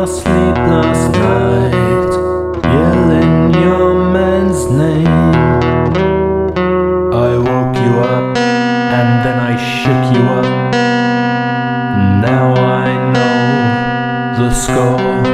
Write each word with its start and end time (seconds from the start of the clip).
your 0.00 0.06
sleep 0.06 0.56
last 0.72 1.12
night, 1.12 2.12
yelling 2.64 3.52
your 3.62 3.92
man's 4.12 4.64
name. 4.70 5.06
I 7.12 7.36
woke 7.36 7.76
you 7.84 7.92
up, 8.00 8.34
and 8.38 9.10
then 9.24 9.38
I 9.38 9.54
shook 9.56 10.04
you 10.16 10.22
up. 10.40 10.72
Now 12.22 12.54
I 12.54 12.88
know 13.12 14.38
the 14.38 14.54
score. 14.54 15.29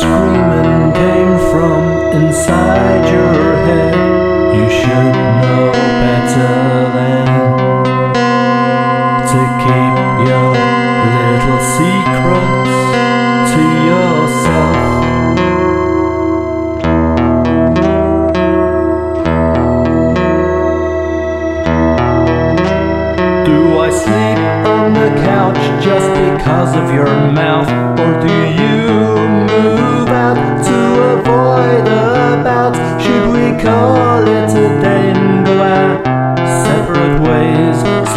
Screaming 0.00 0.92
came 0.94 1.36
from 1.50 1.82
inside 2.16 3.04
your 3.12 3.34
head. 3.66 3.94
You 4.56 4.66
should 4.78 5.14
know 5.42 5.72
better 6.04 6.56
than 6.96 7.26
to 9.30 9.40
keep 9.62 9.94
your 10.28 10.50
little 11.04 11.62
secrets 11.76 12.76
to 13.52 13.62
yourself. 13.90 14.80
Do 23.44 23.58
I 23.78 23.90
sleep 23.90 24.40
on 24.76 24.94
the 24.94 25.10
couch 25.28 25.62
just 25.84 26.08
because 26.24 26.72
of 26.74 26.86
your 26.94 27.12
mouth? 27.32 27.68
Or 28.00 28.12
do 28.26 28.39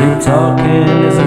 Sleep 0.00 0.18
talking 0.20 1.19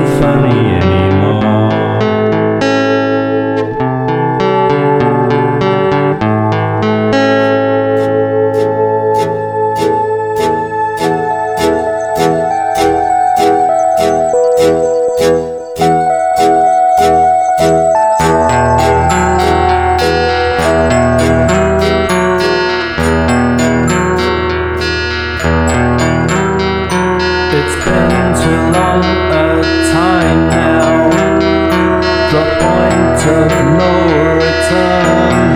a 29.01 29.61
time 29.93 30.49
now. 30.49 31.09
The 32.33 32.43
point 32.61 33.21
of 33.37 33.51
no 33.77 33.91
return 34.35 35.52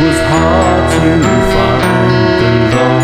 was 0.00 0.18
hard 0.32 0.84
to 0.90 1.10
find, 1.52 2.38
and 2.48 2.60
though 2.72 3.02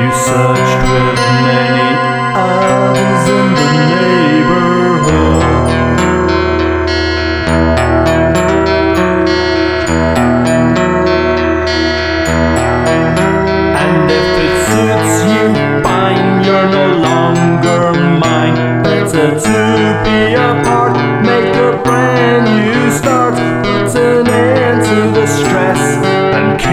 you 0.00 0.08
searched 0.26 0.82
with 0.90 1.15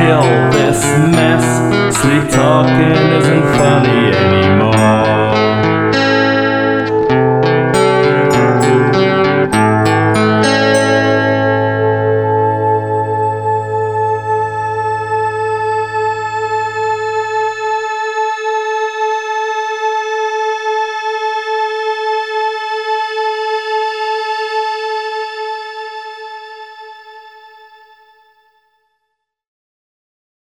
kill 0.03 0.23
this 0.51 0.81
mess. 1.15 1.45
Sleep 1.97 2.27
talking 2.29 2.97
isn't 3.19 3.43
funny 3.57 4.11
anymore. 4.11 4.62